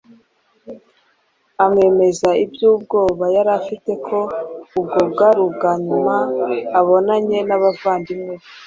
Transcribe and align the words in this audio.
amwemeza 1.63 2.29
iby’ubwoba 2.43 3.25
yari 3.35 3.51
afite 3.59 3.91
ko 4.07 4.19
ubwo 4.79 4.99
bwari 5.11 5.39
ubwa 5.47 5.71
nyuma 5.85 6.15
abonanye 6.79 7.37
n’abavandimwe 7.47 8.33
be 8.41 8.47